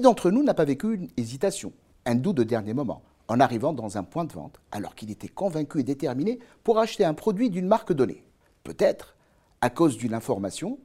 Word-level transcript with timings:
d'entre 0.00 0.30
nous 0.30 0.42
n'a 0.42 0.54
pas 0.54 0.64
vécu 0.64 0.94
une 0.94 1.08
hésitation, 1.16 1.72
un 2.06 2.14
doute 2.14 2.36
de 2.36 2.44
dernier 2.44 2.74
moment, 2.74 3.02
en 3.28 3.40
arrivant 3.40 3.72
dans 3.72 3.98
un 3.98 4.02
point 4.02 4.24
de 4.24 4.32
vente 4.32 4.60
alors 4.70 4.94
qu'il 4.94 5.10
était 5.10 5.28
convaincu 5.28 5.80
et 5.80 5.84
déterminé 5.84 6.38
pour 6.64 6.78
acheter 6.78 7.04
un 7.04 7.14
produit 7.14 7.50
d'une 7.50 7.66
marque 7.66 7.92
donnée? 7.92 8.24
Peut-être 8.64 9.16
à 9.60 9.70
cause 9.70 9.96
d'une 9.96 10.14
information 10.14 10.78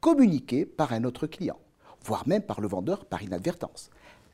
communiquée 0.00 0.66
par 0.66 0.92
un 0.92 1.04
autre 1.04 1.26
client, 1.26 1.58
voire 2.04 2.26
même 2.28 2.42
par 2.42 2.60
le 2.60 2.68
vendeur 2.68 3.04
par 3.06 3.22
inadvertance. 3.22 3.90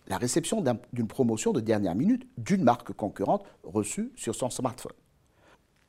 La 0.06 0.18
réception 0.18 0.62
d'une 0.92 1.08
promotion 1.08 1.52
de 1.52 1.60
dernière 1.60 1.94
minute 1.94 2.28
d'une 2.36 2.62
marque 2.62 2.92
concurrente 2.92 3.44
reçue 3.62 4.12
sur 4.16 4.34
son 4.34 4.50
smartphone. 4.50 4.92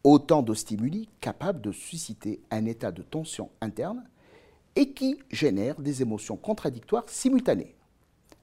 Autant 0.04 0.42
de 0.42 0.54
stimuli 0.54 1.10
capables 1.20 1.62
de 1.62 1.72
susciter 1.72 2.42
un 2.52 2.66
état 2.66 2.92
de 2.92 3.02
tension 3.02 3.50
interne 3.60 4.04
et 4.76 4.92
qui 4.92 5.20
génèrent 5.32 5.82
des 5.82 6.02
émotions 6.02 6.38
contradictoires 6.38 7.10
simultanées. 7.10 7.76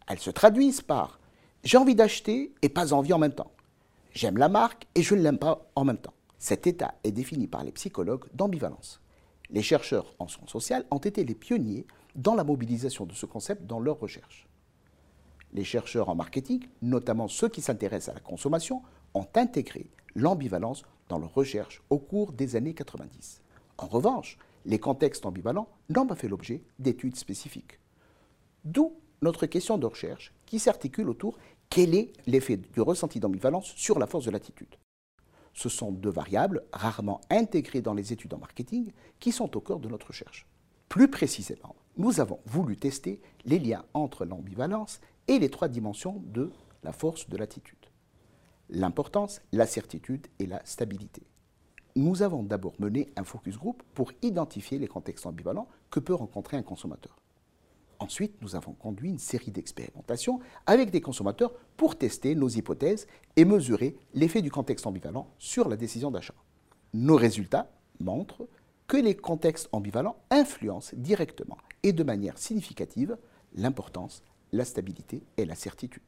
Elles 0.09 0.19
se 0.19 0.31
traduisent 0.31 0.83
par 0.83 1.19
j'ai 1.65 1.79
envie 1.79 1.95
d'acheter 1.95 2.53
et 2.63 2.69
pas 2.69 2.93
envie 2.93 3.13
en 3.13 3.19
même 3.19 3.35
temps. 3.35 3.53
J'aime 4.15 4.37
la 4.37 4.49
marque 4.49 4.87
et 4.95 5.03
je 5.03 5.15
ne 5.15 5.23
l'aime 5.23 5.39
pas 5.39 5.71
en 5.77 5.85
même 5.85 5.99
temps. 5.99 6.15
Cet 6.39 6.67
état 6.67 6.95
est 7.05 7.13
défini 7.13 7.47
par 7.47 7.63
les 7.63 7.71
psychologues 7.71 8.25
d'ambivalence. 8.35 9.01
Les 9.51 9.63
chercheurs 9.63 10.15
en 10.19 10.27
sciences 10.27 10.51
sociales 10.51 10.85
ont 10.91 10.99
été 10.99 11.25
les 11.25 11.37
pionniers 11.37 11.87
dans 12.17 12.35
la 12.35 12.43
mobilisation 12.43 13.07
de 13.07 13.13
ce 13.13 13.27
concept 13.27 13.65
dans 13.67 13.79
leurs 13.79 14.01
recherches. 14.01 14.49
Les 15.53 15.63
chercheurs 15.65 16.09
en 16.09 16.15
marketing, 16.15 16.67
notamment 16.81 17.29
ceux 17.29 17.49
qui 17.49 17.63
s'intéressent 17.63 18.09
à 18.09 18.15
la 18.15 18.21
consommation, 18.21 18.83
ont 19.15 19.29
intégré 19.35 19.87
l'ambivalence 20.17 20.83
dans 21.09 21.19
leurs 21.19 21.35
recherches 21.35 21.83
au 21.91 21.99
cours 21.99 22.33
des 22.33 22.57
années 22.57 22.75
90. 22.75 23.41
En 23.79 23.87
revanche, 23.87 24.37
les 24.65 24.79
contextes 24.79 25.27
ambivalents 25.27 25.69
n'ont 25.91 26.07
pas 26.07 26.17
fait 26.17 26.29
l'objet 26.29 26.63
d'études 26.79 27.17
spécifiques. 27.17 27.79
D'où 28.65 28.95
notre 29.23 29.47
question 29.47 29.79
de 29.79 29.87
recherche 29.87 30.35
qui 30.47 30.59
s'articule 30.59 31.09
autour 31.09 31.39
quel 31.71 31.95
est 31.95 32.13
l'effet 32.27 32.59
du 32.59 32.81
ressenti 32.81 33.19
d'ambivalence 33.19 33.73
sur 33.77 33.99
la 33.99 34.07
force 34.07 34.27
de 34.27 34.31
l'attitude? 34.31 34.77
Ce 35.55 35.69
sont 35.69 35.93
deux 35.93 36.11
variables 36.11 36.65
rarement 36.73 37.21
intégrées 37.31 37.83
dans 37.83 37.95
les 37.95 38.13
études 38.13 38.35
en 38.35 38.39
marketing 38.39 38.93
qui 39.21 39.33
sont 39.33 39.57
au 39.57 39.61
cœur 39.61 39.81
de 39.81 39.89
notre 39.89 40.09
recherche. 40.09 40.47
Plus 40.89 41.09
précisément, 41.09 41.77
nous 41.97 42.21
avons 42.21 42.41
voulu 42.47 42.77
tester 42.77 43.21
les 43.45 43.59
liens 43.59 43.85
entre 43.95 44.25
l'ambivalence 44.25 45.01
et 45.29 45.39
les 45.39 45.51
trois 45.51 45.69
dimensions 45.69 46.23
de 46.27 46.51
la 46.83 46.93
force 46.93 47.29
de 47.29 47.37
l'attitude. 47.37 47.87
L'importance, 48.69 49.41
la 49.53 49.67
certitude 49.67 50.27
et 50.39 50.47
la 50.47 50.65
stabilité. 50.65 51.23
Nous 51.95 52.23
avons 52.23 52.43
d'abord 52.43 52.75
mené 52.79 53.13
un 53.17 53.25
focus 53.25 53.59
group 53.59 53.83
pour 53.95 54.13
identifier 54.23 54.79
les 54.79 54.89
contextes 54.89 55.27
ambivalents 55.27 55.69
que 55.91 56.01
peut 56.01 56.15
rencontrer 56.15 56.57
un 56.57 56.63
consommateur. 56.63 57.22
Ensuite, 58.03 58.43
nous 58.43 58.57
avons 58.57 58.73
conduit 58.73 59.11
une 59.11 59.21
série 59.21 59.53
d'expérimentations 59.53 60.41
avec 60.67 60.91
des 60.91 61.01
consommateurs 61.01 61.55
pour 61.77 61.97
tester 61.97 62.35
nos 62.35 62.49
hypothèses 62.49 63.07
et 63.37 63.45
mesurer 63.45 63.97
l'effet 64.13 64.43
du 64.43 64.51
contexte 64.51 64.89
ambivalent 64.89 65.29
sur 65.39 65.69
la 65.69 65.77
décision 65.77 66.11
d'achat. 66.11 66.35
Nos 66.95 67.15
résultats 67.15 67.71
montrent 68.01 68.49
que 68.89 68.97
les 68.97 69.15
contextes 69.15 69.69
ambivalents 69.71 70.17
influencent 70.31 70.97
directement 70.97 71.57
et 71.85 71.93
de 71.93 72.03
manière 72.03 72.39
significative 72.39 73.17
l'importance, 73.55 74.25
la 74.51 74.65
stabilité 74.65 75.23
et 75.37 75.45
la 75.45 75.55
certitude. 75.55 76.03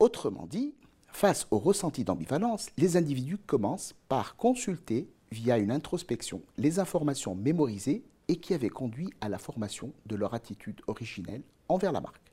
Autrement 0.00 0.46
dit, 0.46 0.74
face 1.06 1.46
au 1.50 1.58
ressenti 1.58 2.04
d'ambivalence, 2.04 2.68
les 2.76 2.98
individus 2.98 3.38
commencent 3.38 3.94
par 4.10 4.36
consulter 4.36 5.08
via 5.32 5.56
une 5.56 5.70
introspection 5.70 6.42
les 6.58 6.78
informations 6.78 7.34
mémorisées 7.34 8.04
et 8.28 8.36
qui 8.36 8.54
avait 8.54 8.68
conduit 8.68 9.10
à 9.20 9.28
la 9.28 9.38
formation 9.38 9.92
de 10.06 10.16
leur 10.16 10.34
attitude 10.34 10.80
originelle 10.86 11.42
envers 11.68 11.92
la 11.92 12.00
marque. 12.00 12.32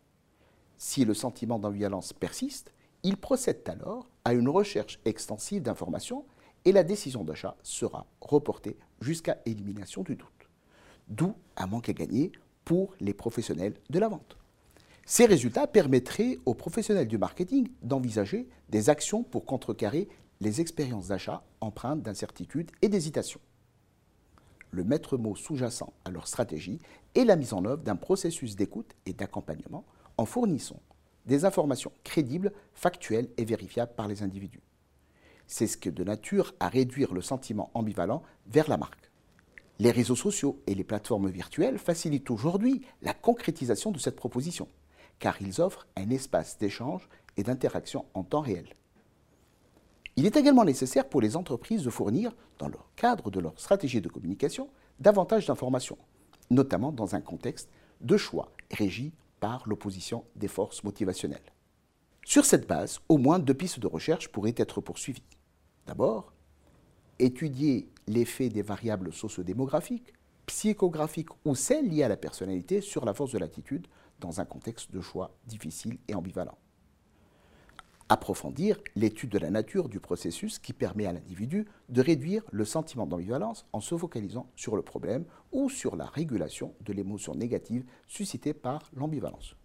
Si 0.77 1.05
le 1.05 1.13
sentiment 1.13 1.57
d'ambivalence 1.57 2.13
persiste, 2.13 2.73
ils 3.03 3.17
procèdent 3.17 3.69
alors 3.69 4.09
à 4.25 4.33
une 4.33 4.49
recherche 4.49 4.99
extensive 5.05 5.61
d'informations 5.61 6.25
et 6.65 6.71
la 6.71 6.83
décision 6.83 7.23
d'achat 7.23 7.55
sera 7.63 8.07
reportée 8.19 8.77
jusqu'à 8.99 9.37
élimination 9.45 10.03
du 10.03 10.15
doute. 10.15 10.29
D'où 11.07 11.35
un 11.55 11.67
manque 11.67 11.89
à 11.89 11.93
gagner 11.93 12.31
pour 12.65 12.93
les 12.99 13.13
professionnels 13.13 13.75
de 13.89 13.99
la 13.99 14.07
vente. 14.07 14.37
Ces 15.05 15.27
résultats 15.27 15.67
permettraient 15.67 16.39
aux 16.47 16.55
professionnels 16.55 17.07
du 17.07 17.19
marketing 17.19 17.69
d'envisager 17.83 18.49
des 18.69 18.89
actions 18.89 19.23
pour 19.23 19.45
contrecarrer 19.45 20.09
les 20.41 20.61
expériences 20.61 21.09
d'achat 21.09 21.43
empreintes 21.61 22.01
d'incertitude 22.01 22.71
et 22.81 22.89
d'hésitation 22.89 23.39
le 24.75 24.83
maître 24.83 25.17
mot 25.17 25.35
sous-jacent 25.35 25.93
à 26.03 26.11
leur 26.11 26.27
stratégie 26.27 26.79
est 27.15 27.23
la 27.23 27.37
mise 27.37 27.53
en 27.53 27.63
œuvre 27.65 27.81
d'un 27.81 27.95
processus 27.95 28.55
d'écoute 28.55 28.93
et 29.05 29.13
d'accompagnement 29.13 29.85
en 30.17 30.25
fournissant 30.25 30.81
des 31.25 31.45
informations 31.45 31.91
crédibles, 32.03 32.51
factuelles 32.73 33.29
et 33.37 33.45
vérifiables 33.45 33.93
par 33.95 34.07
les 34.07 34.21
individus. 34.21 34.61
C'est 35.47 35.65
ce 35.65 35.77
qui 35.77 35.89
est 35.89 35.91
de 35.91 36.03
nature 36.03 36.53
à 36.59 36.67
réduire 36.67 37.13
le 37.13 37.21
sentiment 37.21 37.71
ambivalent 37.73 38.21
vers 38.47 38.69
la 38.69 38.77
marque. 38.77 39.11
Les 39.79 39.91
réseaux 39.91 40.15
sociaux 40.15 40.61
et 40.67 40.75
les 40.75 40.83
plateformes 40.83 41.29
virtuelles 41.29 41.79
facilitent 41.79 42.29
aujourd'hui 42.29 42.85
la 43.01 43.13
concrétisation 43.13 43.91
de 43.91 43.99
cette 43.99 44.15
proposition, 44.15 44.67
car 45.19 45.41
ils 45.41 45.61
offrent 45.61 45.87
un 45.95 46.09
espace 46.09 46.57
d'échange 46.57 47.09
et 47.37 47.43
d'interaction 47.43 48.05
en 48.13 48.23
temps 48.23 48.41
réel. 48.41 48.67
Il 50.17 50.25
est 50.25 50.37
également 50.37 50.63
nécessaire 50.63 51.09
pour 51.09 51.19
les 51.19 51.35
entreprises 51.35 51.83
de 51.83 51.89
fournir, 51.89 52.31
dans 52.57 52.69
le 52.69 52.77
cadre 52.95 53.29
de 53.29 53.41
leur 53.41 53.59
stratégie 53.59 53.99
de 53.99 54.07
communication, 54.07 54.69
davantage 54.99 55.45
d'informations, 55.45 55.97
notamment 56.49 56.93
dans 56.93 57.15
un 57.15 57.21
contexte 57.21 57.69
de 57.99 58.15
choix 58.15 58.51
régi 58.71 59.11
par 59.41 59.67
l'opposition 59.67 60.23
des 60.37 60.47
forces 60.47 60.85
motivationnelles. 60.85 61.51
Sur 62.25 62.45
cette 62.45 62.67
base, 62.67 63.01
au 63.09 63.17
moins 63.17 63.39
deux 63.39 63.53
pistes 63.53 63.79
de 63.79 63.87
recherche 63.87 64.29
pourraient 64.29 64.55
être 64.57 64.79
poursuivies. 64.79 65.21
D'abord, 65.85 66.31
étudier 67.19 67.89
l'effet 68.07 68.47
des 68.49 68.61
variables 68.61 69.11
sociodémographiques, 69.11 70.13
psychographiques 70.45 71.29
ou 71.43 71.55
celles 71.55 71.89
liées 71.89 72.03
à 72.03 72.09
la 72.09 72.17
personnalité 72.17 72.79
sur 72.79 73.03
la 73.03 73.13
force 73.13 73.33
de 73.33 73.39
l'attitude 73.39 73.87
dans 74.21 74.39
un 74.39 74.45
contexte 74.45 74.91
de 74.91 75.01
choix 75.01 75.35
difficile 75.45 75.97
et 76.07 76.15
ambivalent 76.15 76.57
approfondir 78.09 78.79
l'étude 78.95 79.29
de 79.29 79.39
la 79.39 79.49
nature 79.49 79.89
du 79.89 79.99
processus 79.99 80.59
qui 80.59 80.73
permet 80.73 81.05
à 81.05 81.13
l'individu 81.13 81.65
de 81.89 82.01
réduire 82.01 82.43
le 82.51 82.65
sentiment 82.65 83.07
d'ambivalence 83.07 83.65
en 83.73 83.81
se 83.81 83.97
focalisant 83.97 84.47
sur 84.55 84.75
le 84.75 84.81
problème 84.81 85.25
ou 85.51 85.69
sur 85.69 85.95
la 85.95 86.05
régulation 86.05 86.73
de 86.81 86.93
l'émotion 86.93 87.35
négative 87.35 87.85
suscitée 88.07 88.53
par 88.53 88.89
l'ambivalence. 88.95 89.55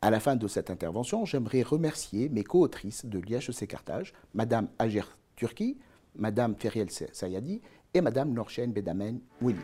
À 0.00 0.10
la 0.10 0.20
fin 0.20 0.36
de 0.36 0.48
cette 0.48 0.70
intervention, 0.70 1.24
j'aimerais 1.24 1.62
remercier 1.62 2.28
mes 2.28 2.42
co-autrices 2.42 3.06
de 3.06 3.18
l'IHEC 3.18 3.68
Carthage, 3.68 4.12
Madame 4.34 4.68
Ager 4.78 5.04
Turki, 5.36 5.78
Madame 6.16 6.56
Feriel 6.56 6.90
Sayadi 6.90 7.60
et 7.94 8.00
Madame 8.00 8.32
Norchen 8.32 8.72
Bedamen 8.72 9.20
Willy. 9.40 9.60